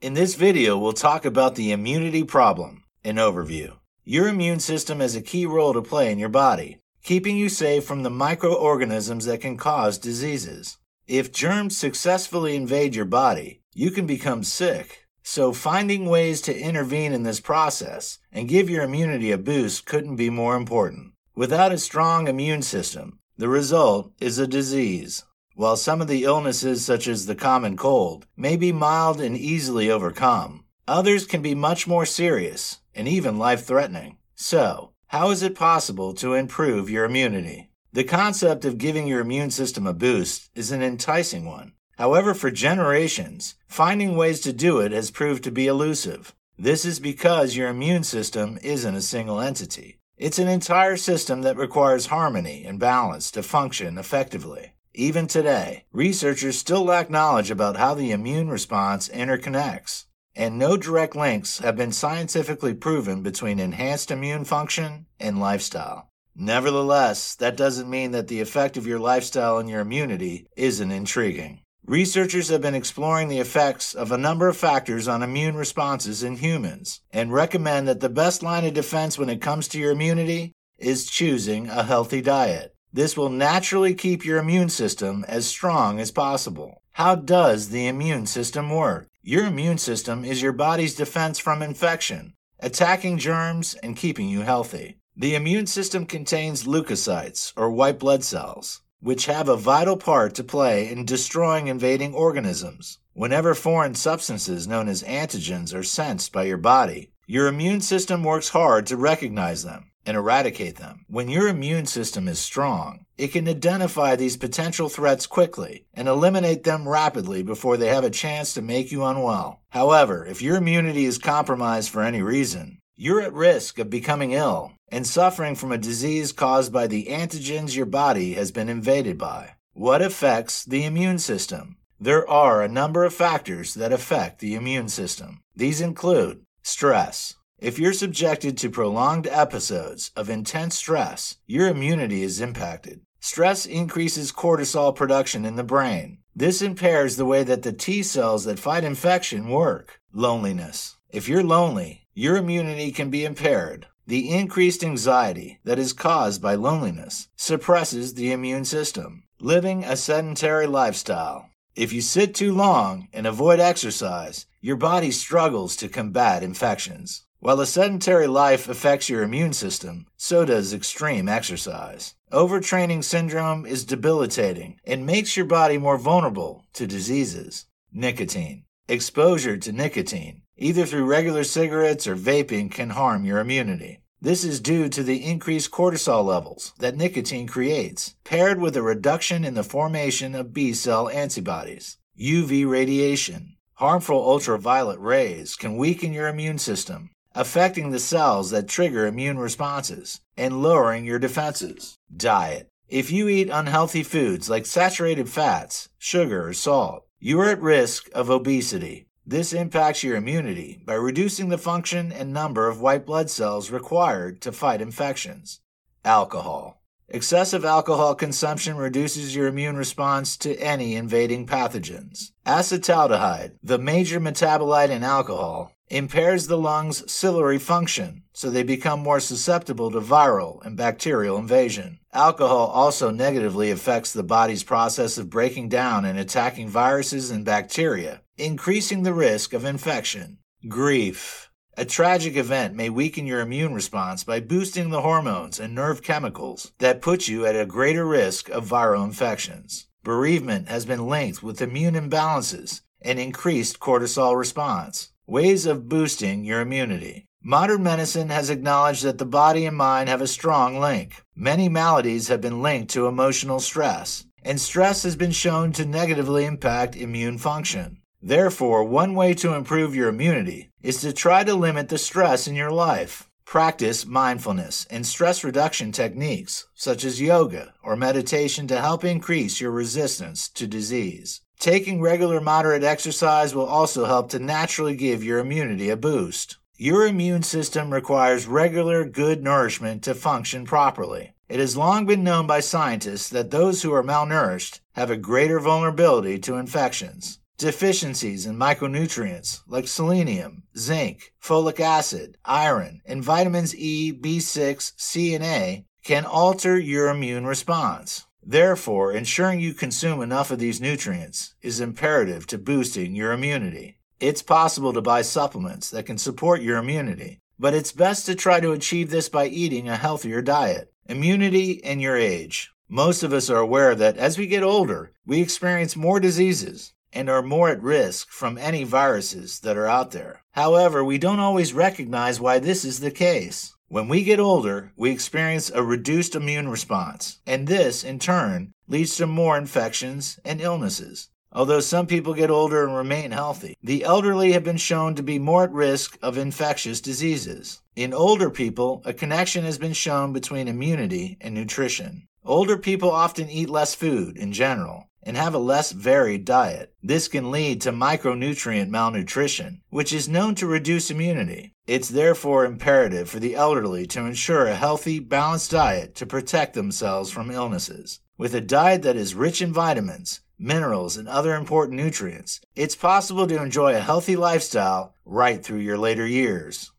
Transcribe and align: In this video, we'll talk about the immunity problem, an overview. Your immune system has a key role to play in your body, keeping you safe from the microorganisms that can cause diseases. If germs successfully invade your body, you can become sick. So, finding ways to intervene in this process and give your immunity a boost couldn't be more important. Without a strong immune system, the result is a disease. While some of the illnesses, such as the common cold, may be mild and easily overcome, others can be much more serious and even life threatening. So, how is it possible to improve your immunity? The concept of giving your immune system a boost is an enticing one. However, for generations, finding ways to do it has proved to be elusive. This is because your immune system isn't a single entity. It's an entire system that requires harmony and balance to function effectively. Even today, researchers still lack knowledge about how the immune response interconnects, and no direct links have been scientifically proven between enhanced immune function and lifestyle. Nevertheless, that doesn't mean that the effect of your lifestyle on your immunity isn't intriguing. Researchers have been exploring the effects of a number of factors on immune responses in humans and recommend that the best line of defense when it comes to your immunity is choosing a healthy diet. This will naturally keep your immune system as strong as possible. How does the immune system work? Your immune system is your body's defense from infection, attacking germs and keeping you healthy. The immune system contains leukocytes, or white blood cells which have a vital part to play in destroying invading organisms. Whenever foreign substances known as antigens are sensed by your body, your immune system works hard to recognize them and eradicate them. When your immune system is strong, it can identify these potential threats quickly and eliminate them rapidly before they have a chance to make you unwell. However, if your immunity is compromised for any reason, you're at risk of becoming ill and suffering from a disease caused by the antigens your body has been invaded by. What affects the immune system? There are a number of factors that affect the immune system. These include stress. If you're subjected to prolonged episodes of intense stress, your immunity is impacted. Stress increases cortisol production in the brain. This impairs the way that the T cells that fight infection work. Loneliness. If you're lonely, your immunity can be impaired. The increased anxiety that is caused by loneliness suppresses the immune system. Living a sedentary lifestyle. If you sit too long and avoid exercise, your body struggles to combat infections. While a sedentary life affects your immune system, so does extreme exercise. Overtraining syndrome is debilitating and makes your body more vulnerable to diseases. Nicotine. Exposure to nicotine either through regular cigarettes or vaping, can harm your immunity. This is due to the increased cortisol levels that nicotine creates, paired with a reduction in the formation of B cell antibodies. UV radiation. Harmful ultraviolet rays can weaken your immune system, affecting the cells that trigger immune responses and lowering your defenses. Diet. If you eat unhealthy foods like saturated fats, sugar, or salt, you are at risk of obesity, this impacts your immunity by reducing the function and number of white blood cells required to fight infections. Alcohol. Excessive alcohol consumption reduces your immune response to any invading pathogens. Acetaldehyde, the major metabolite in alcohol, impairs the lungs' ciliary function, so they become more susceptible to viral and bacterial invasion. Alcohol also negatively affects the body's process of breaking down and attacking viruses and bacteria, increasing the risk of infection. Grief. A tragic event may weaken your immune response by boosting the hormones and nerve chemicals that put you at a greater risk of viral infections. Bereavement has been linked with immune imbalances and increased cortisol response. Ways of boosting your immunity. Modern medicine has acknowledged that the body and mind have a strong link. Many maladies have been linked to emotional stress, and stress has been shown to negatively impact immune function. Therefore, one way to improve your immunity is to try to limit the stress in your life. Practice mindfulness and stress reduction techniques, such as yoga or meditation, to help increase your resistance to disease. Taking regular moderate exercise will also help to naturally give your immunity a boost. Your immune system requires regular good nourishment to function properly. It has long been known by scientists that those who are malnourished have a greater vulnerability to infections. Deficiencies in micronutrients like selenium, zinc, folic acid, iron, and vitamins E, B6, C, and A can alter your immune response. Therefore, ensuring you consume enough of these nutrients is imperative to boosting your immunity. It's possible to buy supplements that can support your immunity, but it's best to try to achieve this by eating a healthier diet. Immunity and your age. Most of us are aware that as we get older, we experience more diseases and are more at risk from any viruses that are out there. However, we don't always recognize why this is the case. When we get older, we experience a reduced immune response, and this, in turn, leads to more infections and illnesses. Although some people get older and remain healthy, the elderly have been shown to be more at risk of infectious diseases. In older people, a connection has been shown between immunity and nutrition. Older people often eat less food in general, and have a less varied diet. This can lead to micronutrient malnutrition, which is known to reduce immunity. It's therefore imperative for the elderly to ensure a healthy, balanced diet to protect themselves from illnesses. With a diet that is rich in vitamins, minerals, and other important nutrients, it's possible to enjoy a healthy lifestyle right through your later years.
In 0.00 0.14
this 0.14 0.36
video, 0.36 0.78
we'll 0.78 0.92
talk 0.92 1.24
about 1.24 1.56
the 1.56 1.72
immunity 1.72 2.22
problem, 2.22 2.84
an 3.02 3.16
overview. 3.16 3.78
Your 4.04 4.28
immune 4.28 4.60
system 4.60 5.00
has 5.00 5.16
a 5.16 5.20
key 5.20 5.44
role 5.44 5.72
to 5.72 5.82
play 5.82 6.12
in 6.12 6.20
your 6.20 6.28
body, 6.28 6.78
keeping 7.02 7.36
you 7.36 7.48
safe 7.48 7.84
from 7.84 8.04
the 8.04 8.10
microorganisms 8.10 9.24
that 9.24 9.40
can 9.40 9.56
cause 9.56 9.98
diseases. 9.98 10.78
If 11.08 11.32
germs 11.32 11.76
successfully 11.76 12.54
invade 12.54 12.94
your 12.94 13.06
body, 13.06 13.62
you 13.74 13.90
can 13.90 14.06
become 14.06 14.44
sick. 14.44 15.08
So, 15.24 15.52
finding 15.52 16.06
ways 16.06 16.40
to 16.42 16.56
intervene 16.56 17.12
in 17.12 17.24
this 17.24 17.40
process 17.40 18.20
and 18.30 18.48
give 18.48 18.70
your 18.70 18.84
immunity 18.84 19.32
a 19.32 19.36
boost 19.36 19.84
couldn't 19.84 20.14
be 20.14 20.30
more 20.30 20.54
important. 20.54 21.14
Without 21.34 21.72
a 21.72 21.78
strong 21.78 22.28
immune 22.28 22.62
system, 22.62 23.18
the 23.36 23.48
result 23.48 24.12
is 24.20 24.38
a 24.38 24.46
disease. 24.46 25.24
While 25.58 25.76
some 25.76 26.00
of 26.00 26.06
the 26.06 26.22
illnesses, 26.22 26.84
such 26.84 27.08
as 27.08 27.26
the 27.26 27.34
common 27.34 27.76
cold, 27.76 28.28
may 28.36 28.54
be 28.54 28.70
mild 28.70 29.20
and 29.20 29.36
easily 29.36 29.90
overcome, 29.90 30.62
others 30.86 31.26
can 31.26 31.42
be 31.42 31.56
much 31.56 31.84
more 31.84 32.06
serious 32.06 32.78
and 32.94 33.08
even 33.08 33.40
life 33.40 33.66
threatening. 33.66 34.18
So, 34.36 34.92
how 35.08 35.30
is 35.30 35.42
it 35.42 35.56
possible 35.56 36.14
to 36.14 36.34
improve 36.34 36.88
your 36.88 37.04
immunity? 37.04 37.72
The 37.92 38.04
concept 38.04 38.64
of 38.64 38.78
giving 38.78 39.08
your 39.08 39.18
immune 39.18 39.50
system 39.50 39.84
a 39.84 39.92
boost 39.92 40.48
is 40.54 40.70
an 40.70 40.80
enticing 40.80 41.44
one. 41.44 41.72
However, 41.96 42.34
for 42.34 42.52
generations, 42.52 43.56
finding 43.66 44.14
ways 44.14 44.38
to 44.42 44.52
do 44.52 44.78
it 44.78 44.92
has 44.92 45.10
proved 45.10 45.42
to 45.42 45.50
be 45.50 45.66
elusive. 45.66 46.36
This 46.56 46.84
is 46.84 47.00
because 47.00 47.56
your 47.56 47.68
immune 47.68 48.04
system 48.04 48.60
isn't 48.62 48.94
a 48.94 49.02
single 49.02 49.40
entity. 49.40 49.98
It's 50.16 50.38
an 50.38 50.46
entire 50.46 50.96
system 50.96 51.42
that 51.42 51.56
requires 51.56 52.06
harmony 52.06 52.64
and 52.64 52.78
balance 52.78 53.32
to 53.32 53.42
function 53.42 53.98
effectively. 53.98 54.74
Even 54.98 55.28
today, 55.28 55.84
researchers 55.92 56.58
still 56.58 56.82
lack 56.82 57.08
knowledge 57.08 57.52
about 57.52 57.76
how 57.76 57.94
the 57.94 58.10
immune 58.10 58.48
response 58.48 59.08
interconnects, 59.08 60.06
and 60.34 60.58
no 60.58 60.76
direct 60.76 61.14
links 61.14 61.60
have 61.60 61.76
been 61.76 61.92
scientifically 61.92 62.74
proven 62.74 63.22
between 63.22 63.60
enhanced 63.60 64.10
immune 64.10 64.44
function 64.44 65.06
and 65.20 65.38
lifestyle. 65.38 66.10
Nevertheless, 66.34 67.36
that 67.36 67.56
doesn't 67.56 67.88
mean 67.88 68.10
that 68.10 68.26
the 68.26 68.40
effect 68.40 68.76
of 68.76 68.88
your 68.88 68.98
lifestyle 68.98 69.58
on 69.58 69.68
your 69.68 69.82
immunity 69.82 70.48
isn't 70.56 70.90
intriguing. 70.90 71.60
Researchers 71.86 72.48
have 72.48 72.62
been 72.62 72.74
exploring 72.74 73.28
the 73.28 73.38
effects 73.38 73.94
of 73.94 74.10
a 74.10 74.18
number 74.18 74.48
of 74.48 74.56
factors 74.56 75.06
on 75.06 75.22
immune 75.22 75.54
responses 75.54 76.24
in 76.24 76.38
humans 76.38 77.02
and 77.12 77.32
recommend 77.32 77.86
that 77.86 78.00
the 78.00 78.08
best 78.08 78.42
line 78.42 78.64
of 78.64 78.74
defense 78.74 79.16
when 79.16 79.28
it 79.28 79.40
comes 79.40 79.68
to 79.68 79.78
your 79.78 79.92
immunity 79.92 80.54
is 80.76 81.08
choosing 81.08 81.68
a 81.68 81.84
healthy 81.84 82.20
diet. 82.20 82.74
This 82.92 83.16
will 83.16 83.28
naturally 83.28 83.94
keep 83.94 84.24
your 84.24 84.38
immune 84.38 84.68
system 84.68 85.24
as 85.28 85.46
strong 85.46 86.00
as 86.00 86.10
possible. 86.10 86.82
How 86.92 87.14
does 87.14 87.68
the 87.68 87.86
immune 87.86 88.26
system 88.26 88.70
work? 88.70 89.08
Your 89.22 89.46
immune 89.46 89.78
system 89.78 90.24
is 90.24 90.42
your 90.42 90.52
body's 90.52 90.94
defense 90.94 91.38
from 91.38 91.62
infection, 91.62 92.34
attacking 92.60 93.18
germs 93.18 93.74
and 93.74 93.96
keeping 93.96 94.28
you 94.28 94.40
healthy. 94.40 94.96
The 95.16 95.34
immune 95.34 95.66
system 95.66 96.06
contains 96.06 96.64
leukocytes, 96.64 97.52
or 97.56 97.70
white 97.70 97.98
blood 97.98 98.24
cells 98.24 98.80
which 99.00 99.26
have 99.26 99.48
a 99.48 99.56
vital 99.56 99.96
part 99.96 100.34
to 100.34 100.42
play 100.42 100.90
in 100.90 101.04
destroying 101.04 101.68
invading 101.68 102.14
organisms. 102.14 102.98
Whenever 103.12 103.54
foreign 103.54 103.94
substances 103.94 104.66
known 104.66 104.88
as 104.88 105.02
antigens 105.04 105.74
are 105.74 105.82
sensed 105.82 106.32
by 106.32 106.44
your 106.44 106.56
body, 106.56 107.12
your 107.26 107.46
immune 107.46 107.80
system 107.80 108.24
works 108.24 108.48
hard 108.48 108.86
to 108.86 108.96
recognize 108.96 109.62
them 109.62 109.87
and 110.08 110.16
eradicate 110.16 110.76
them. 110.76 111.04
When 111.06 111.28
your 111.28 111.48
immune 111.48 111.84
system 111.84 112.28
is 112.28 112.38
strong, 112.38 113.04
it 113.18 113.28
can 113.28 113.46
identify 113.46 114.16
these 114.16 114.38
potential 114.38 114.88
threats 114.88 115.26
quickly 115.26 115.84
and 115.92 116.08
eliminate 116.08 116.64
them 116.64 116.88
rapidly 116.88 117.42
before 117.42 117.76
they 117.76 117.88
have 117.88 118.04
a 118.04 118.10
chance 118.10 118.54
to 118.54 118.62
make 118.62 118.90
you 118.90 119.04
unwell. 119.04 119.60
However, 119.68 120.24
if 120.24 120.40
your 120.40 120.56
immunity 120.56 121.04
is 121.04 121.18
compromised 121.18 121.90
for 121.90 122.00
any 122.00 122.22
reason, 122.22 122.78
you're 122.96 123.20
at 123.20 123.34
risk 123.34 123.78
of 123.78 123.90
becoming 123.90 124.32
ill 124.32 124.72
and 124.90 125.06
suffering 125.06 125.54
from 125.54 125.72
a 125.72 125.78
disease 125.78 126.32
caused 126.32 126.72
by 126.72 126.86
the 126.86 127.08
antigens 127.10 127.76
your 127.76 127.84
body 127.84 128.32
has 128.32 128.50
been 128.50 128.70
invaded 128.70 129.18
by. 129.18 129.56
What 129.74 130.00
affects 130.00 130.64
the 130.64 130.84
immune 130.86 131.18
system? 131.18 131.76
There 132.00 132.26
are 132.26 132.62
a 132.62 132.68
number 132.68 133.04
of 133.04 133.12
factors 133.12 133.74
that 133.74 133.92
affect 133.92 134.38
the 134.38 134.54
immune 134.54 134.88
system. 134.88 135.42
These 135.54 135.82
include 135.82 136.44
stress. 136.62 137.34
If 137.60 137.76
you're 137.76 137.92
subjected 137.92 138.56
to 138.58 138.70
prolonged 138.70 139.26
episodes 139.26 140.12
of 140.14 140.30
intense 140.30 140.76
stress, 140.76 141.38
your 141.44 141.66
immunity 141.66 142.22
is 142.22 142.40
impacted. 142.40 143.00
Stress 143.18 143.66
increases 143.66 144.30
cortisol 144.30 144.94
production 144.94 145.44
in 145.44 145.56
the 145.56 145.64
brain. 145.64 146.18
This 146.36 146.62
impairs 146.62 147.16
the 147.16 147.24
way 147.24 147.42
that 147.42 147.62
the 147.62 147.72
T 147.72 148.04
cells 148.04 148.44
that 148.44 148.60
fight 148.60 148.84
infection 148.84 149.48
work. 149.48 150.00
Loneliness. 150.12 150.98
If 151.10 151.28
you're 151.28 151.42
lonely, 151.42 152.06
your 152.14 152.36
immunity 152.36 152.92
can 152.92 153.10
be 153.10 153.24
impaired. 153.24 153.88
The 154.06 154.30
increased 154.30 154.84
anxiety 154.84 155.58
that 155.64 155.80
is 155.80 155.92
caused 155.92 156.40
by 156.40 156.54
loneliness 156.54 157.26
suppresses 157.34 158.14
the 158.14 158.30
immune 158.30 158.66
system. 158.66 159.24
Living 159.40 159.82
a 159.82 159.96
sedentary 159.96 160.68
lifestyle. 160.68 161.50
If 161.74 161.92
you 161.92 162.02
sit 162.02 162.36
too 162.36 162.52
long 162.52 163.08
and 163.12 163.26
avoid 163.26 163.58
exercise, 163.58 164.46
your 164.60 164.76
body 164.76 165.10
struggles 165.10 165.74
to 165.76 165.88
combat 165.88 166.44
infections. 166.44 167.24
While 167.40 167.60
a 167.60 167.66
sedentary 167.66 168.26
life 168.26 168.68
affects 168.68 169.08
your 169.08 169.22
immune 169.22 169.52
system, 169.52 170.06
so 170.16 170.44
does 170.44 170.74
extreme 170.74 171.28
exercise. 171.28 172.14
Overtraining 172.32 173.04
syndrome 173.04 173.64
is 173.64 173.84
debilitating 173.84 174.80
and 174.84 175.06
makes 175.06 175.36
your 175.36 175.46
body 175.46 175.78
more 175.78 175.98
vulnerable 175.98 176.64
to 176.74 176.86
diseases. 176.86 177.66
Nicotine. 177.92 178.64
Exposure 178.88 179.56
to 179.56 179.72
nicotine 179.72 180.42
either 180.58 180.84
through 180.84 181.04
regular 181.04 181.44
cigarettes 181.44 182.06
or 182.06 182.16
vaping, 182.16 182.70
can 182.70 182.90
harm 182.90 183.24
your 183.24 183.38
immunity. 183.38 184.00
This 184.20 184.42
is 184.42 184.60
due 184.60 184.88
to 184.88 185.04
the 185.04 185.24
increased 185.24 185.70
cortisol 185.70 186.24
levels 186.24 186.72
that 186.80 186.96
nicotine 186.96 187.46
creates, 187.46 188.16
paired 188.24 188.60
with 188.60 188.76
a 188.76 188.82
reduction 188.82 189.44
in 189.44 189.54
the 189.54 189.62
formation 189.62 190.34
of 190.34 190.52
B 190.52 190.72
cell 190.72 191.08
antibodies. 191.08 191.98
UV 192.20 192.68
radiation. 192.68 193.54
Harmful 193.74 194.18
ultraviolet 194.18 194.98
rays 194.98 195.54
can 195.54 195.76
weaken 195.76 196.12
your 196.12 196.26
immune 196.26 196.58
system, 196.58 197.10
affecting 197.38 197.92
the 197.92 198.00
cells 198.00 198.50
that 198.50 198.66
trigger 198.66 199.06
immune 199.06 199.38
responses 199.38 200.20
and 200.36 200.60
lowering 200.60 201.04
your 201.04 201.20
defenses. 201.20 201.96
Diet. 202.14 202.68
If 202.88 203.12
you 203.12 203.28
eat 203.28 203.48
unhealthy 203.48 204.02
foods 204.02 204.50
like 204.50 204.66
saturated 204.66 205.28
fats, 205.28 205.88
sugar, 205.98 206.48
or 206.48 206.52
salt, 206.52 207.06
you 207.20 207.38
are 207.38 207.50
at 207.50 207.62
risk 207.62 208.08
of 208.12 208.28
obesity, 208.28 209.06
this 209.24 209.52
impacts 209.52 210.02
your 210.02 210.16
immunity 210.16 210.80
by 210.84 210.94
reducing 210.94 211.48
the 211.48 211.58
function 211.58 212.10
and 212.10 212.32
number 212.32 212.66
of 212.66 212.80
white 212.80 213.06
blood 213.06 213.30
cells 213.30 213.70
required 213.70 214.40
to 214.40 214.50
fight 214.50 214.80
infections. 214.80 215.60
Alcohol. 216.04 216.82
Excessive 217.08 217.64
alcohol 217.64 218.16
consumption 218.16 218.76
reduces 218.76 219.36
your 219.36 219.46
immune 219.46 219.76
response 219.76 220.36
to 220.38 220.56
any 220.56 220.96
invading 220.96 221.46
pathogens. 221.46 222.32
Acetaldehyde, 222.44 223.52
the 223.62 223.78
major 223.78 224.18
metabolite 224.18 224.90
in 224.90 225.04
alcohol, 225.04 225.72
impairs 225.90 226.46
the 226.46 226.58
lungs' 226.58 227.10
ciliary 227.10 227.58
function, 227.58 228.22
so 228.32 228.50
they 228.50 228.62
become 228.62 229.00
more 229.00 229.20
susceptible 229.20 229.90
to 229.90 230.00
viral 230.00 230.64
and 230.64 230.76
bacterial 230.76 231.38
invasion. 231.38 231.98
Alcohol 232.12 232.68
also 232.68 233.10
negatively 233.10 233.70
affects 233.70 234.12
the 234.12 234.22
body's 234.22 234.62
process 234.62 235.18
of 235.18 235.30
breaking 235.30 235.68
down 235.68 236.04
and 236.04 236.18
attacking 236.18 236.68
viruses 236.68 237.30
and 237.30 237.44
bacteria, 237.44 238.22
increasing 238.36 239.02
the 239.02 239.14
risk 239.14 239.52
of 239.52 239.64
infection. 239.64 240.38
Grief. 240.66 241.50
A 241.76 241.84
tragic 241.84 242.36
event 242.36 242.74
may 242.74 242.90
weaken 242.90 243.24
your 243.24 243.40
immune 243.40 243.72
response 243.72 244.24
by 244.24 244.40
boosting 244.40 244.90
the 244.90 245.02
hormones 245.02 245.60
and 245.60 245.74
nerve 245.74 246.02
chemicals 246.02 246.72
that 246.78 247.00
put 247.00 247.28
you 247.28 247.46
at 247.46 247.54
a 247.54 247.64
greater 247.64 248.04
risk 248.04 248.48
of 248.48 248.68
viral 248.68 249.04
infections. 249.04 249.86
Bereavement 250.02 250.68
has 250.68 250.84
been 250.84 251.06
linked 251.06 251.42
with 251.42 251.62
immune 251.62 251.94
imbalances 251.94 252.80
and 253.00 253.20
increased 253.20 253.78
cortisol 253.78 254.36
response. 254.36 255.10
Ways 255.30 255.66
of 255.66 255.90
boosting 255.90 256.42
your 256.46 256.62
immunity. 256.62 257.26
Modern 257.42 257.82
medicine 257.82 258.30
has 258.30 258.48
acknowledged 258.48 259.04
that 259.04 259.18
the 259.18 259.26
body 259.26 259.66
and 259.66 259.76
mind 259.76 260.08
have 260.08 260.22
a 260.22 260.26
strong 260.26 260.80
link. 260.80 261.22
Many 261.36 261.68
maladies 261.68 262.28
have 262.28 262.40
been 262.40 262.62
linked 262.62 262.90
to 262.92 263.06
emotional 263.06 263.60
stress, 263.60 264.24
and 264.42 264.58
stress 264.58 265.02
has 265.02 265.16
been 265.16 265.32
shown 265.32 265.72
to 265.72 265.84
negatively 265.84 266.46
impact 266.46 266.96
immune 266.96 267.36
function. 267.36 268.00
Therefore, 268.22 268.84
one 268.84 269.14
way 269.14 269.34
to 269.34 269.52
improve 269.52 269.94
your 269.94 270.08
immunity 270.08 270.70
is 270.80 271.02
to 271.02 271.12
try 271.12 271.44
to 271.44 271.52
limit 271.52 271.90
the 271.90 271.98
stress 271.98 272.48
in 272.48 272.54
your 272.54 272.72
life. 272.72 273.28
Practice 273.44 274.06
mindfulness 274.06 274.86
and 274.88 275.06
stress 275.06 275.44
reduction 275.44 275.92
techniques, 275.92 276.66
such 276.74 277.04
as 277.04 277.20
yoga 277.20 277.74
or 277.82 277.96
meditation, 277.96 278.66
to 278.68 278.80
help 278.80 279.04
increase 279.04 279.60
your 279.60 279.72
resistance 279.72 280.48
to 280.48 280.66
disease. 280.66 281.42
Taking 281.58 282.00
regular 282.00 282.40
moderate 282.40 282.84
exercise 282.84 283.52
will 283.52 283.66
also 283.66 284.04
help 284.04 284.30
to 284.30 284.38
naturally 284.38 284.94
give 284.94 285.24
your 285.24 285.40
immunity 285.40 285.90
a 285.90 285.96
boost. 285.96 286.56
Your 286.76 287.04
immune 287.04 287.42
system 287.42 287.92
requires 287.92 288.46
regular 288.46 289.04
good 289.04 289.42
nourishment 289.42 290.04
to 290.04 290.14
function 290.14 290.64
properly. 290.64 291.34
It 291.48 291.58
has 291.58 291.76
long 291.76 292.06
been 292.06 292.22
known 292.22 292.46
by 292.46 292.60
scientists 292.60 293.28
that 293.30 293.50
those 293.50 293.82
who 293.82 293.92
are 293.92 294.04
malnourished 294.04 294.78
have 294.92 295.10
a 295.10 295.16
greater 295.16 295.58
vulnerability 295.58 296.38
to 296.38 296.54
infections. 296.54 297.40
Deficiencies 297.56 298.46
in 298.46 298.54
micronutrients 298.54 299.62
like 299.66 299.88
selenium, 299.88 300.62
zinc, 300.76 301.32
folic 301.42 301.80
acid, 301.80 302.36
iron, 302.44 303.00
and 303.04 303.24
vitamins 303.24 303.74
E, 303.74 304.12
B6, 304.12 304.92
C, 304.96 305.34
and 305.34 305.42
A 305.42 305.84
can 306.04 306.24
alter 306.24 306.78
your 306.78 307.08
immune 307.08 307.46
response. 307.46 308.27
Therefore, 308.50 309.12
ensuring 309.12 309.60
you 309.60 309.74
consume 309.74 310.22
enough 310.22 310.50
of 310.50 310.58
these 310.58 310.80
nutrients 310.80 311.52
is 311.60 311.80
imperative 311.80 312.46
to 312.46 312.56
boosting 312.56 313.14
your 313.14 313.32
immunity. 313.32 313.98
It's 314.20 314.40
possible 314.40 314.94
to 314.94 315.02
buy 315.02 315.20
supplements 315.20 315.90
that 315.90 316.06
can 316.06 316.16
support 316.16 316.62
your 316.62 316.78
immunity, 316.78 317.40
but 317.58 317.74
it's 317.74 317.92
best 317.92 318.24
to 318.24 318.34
try 318.34 318.58
to 318.60 318.72
achieve 318.72 319.10
this 319.10 319.28
by 319.28 319.48
eating 319.48 319.86
a 319.86 319.98
healthier 319.98 320.40
diet. 320.40 320.90
Immunity 321.06 321.84
and 321.84 322.00
your 322.00 322.16
age. 322.16 322.70
Most 322.88 323.22
of 323.22 323.34
us 323.34 323.50
are 323.50 323.58
aware 323.58 323.94
that 323.94 324.16
as 324.16 324.38
we 324.38 324.46
get 324.46 324.62
older, 324.62 325.12
we 325.26 325.42
experience 325.42 325.94
more 325.94 326.18
diseases 326.18 326.94
and 327.12 327.28
are 327.28 327.42
more 327.42 327.68
at 327.68 327.82
risk 327.82 328.30
from 328.30 328.56
any 328.56 328.82
viruses 328.82 329.60
that 329.60 329.76
are 329.76 329.86
out 329.86 330.12
there. 330.12 330.42
However, 330.52 331.04
we 331.04 331.18
don't 331.18 331.38
always 331.38 331.74
recognize 331.74 332.40
why 332.40 332.60
this 332.60 332.82
is 332.82 333.00
the 333.00 333.10
case. 333.10 333.74
When 333.90 334.06
we 334.06 334.22
get 334.22 334.38
older, 334.38 334.92
we 334.96 335.10
experience 335.10 335.70
a 335.70 335.82
reduced 335.82 336.34
immune 336.34 336.68
response, 336.68 337.38
and 337.46 337.66
this, 337.66 338.04
in 338.04 338.18
turn, 338.18 338.74
leads 338.86 339.16
to 339.16 339.26
more 339.26 339.56
infections 339.56 340.38
and 340.44 340.60
illnesses. 340.60 341.30
Although 341.52 341.80
some 341.80 342.06
people 342.06 342.34
get 342.34 342.50
older 342.50 342.84
and 342.84 342.94
remain 342.94 343.30
healthy, 343.30 343.78
the 343.82 344.04
elderly 344.04 344.52
have 344.52 344.62
been 344.62 344.76
shown 344.76 345.14
to 345.14 345.22
be 345.22 345.38
more 345.38 345.64
at 345.64 345.72
risk 345.72 346.18
of 346.20 346.36
infectious 346.36 347.00
diseases. 347.00 347.80
In 347.96 348.12
older 348.12 348.50
people, 348.50 349.00
a 349.06 349.14
connection 349.14 349.64
has 349.64 349.78
been 349.78 349.94
shown 349.94 350.34
between 350.34 350.68
immunity 350.68 351.38
and 351.40 351.54
nutrition. 351.54 352.28
Older 352.44 352.76
people 352.76 353.10
often 353.10 353.48
eat 353.48 353.70
less 353.70 353.94
food 353.94 354.36
in 354.36 354.52
general, 354.52 355.07
and 355.28 355.36
have 355.36 355.52
a 355.52 355.58
less 355.58 355.92
varied 355.92 356.46
diet. 356.46 356.94
This 357.02 357.28
can 357.28 357.50
lead 357.50 357.82
to 357.82 357.92
micronutrient 357.92 358.88
malnutrition, 358.88 359.82
which 359.90 360.10
is 360.10 360.26
known 360.26 360.54
to 360.54 360.66
reduce 360.66 361.10
immunity. 361.10 361.74
It's 361.86 362.08
therefore 362.08 362.64
imperative 362.64 363.28
for 363.28 363.38
the 363.38 363.54
elderly 363.54 364.06
to 364.06 364.24
ensure 364.24 364.66
a 364.66 364.74
healthy, 364.74 365.18
balanced 365.18 365.70
diet 365.70 366.14
to 366.14 366.24
protect 366.24 366.72
themselves 366.72 367.30
from 367.30 367.50
illnesses. 367.50 368.20
With 368.38 368.54
a 368.54 368.62
diet 368.62 369.02
that 369.02 369.16
is 369.16 369.34
rich 369.34 369.60
in 369.60 369.70
vitamins, 369.70 370.40
minerals, 370.58 371.18
and 371.18 371.28
other 371.28 371.54
important 371.54 371.98
nutrients, 371.98 372.62
it's 372.74 372.96
possible 372.96 373.46
to 373.48 373.62
enjoy 373.62 373.94
a 373.94 374.00
healthy 374.00 374.34
lifestyle 374.34 375.14
right 375.26 375.62
through 375.62 375.80
your 375.80 375.98
later 375.98 376.26
years. 376.26 376.90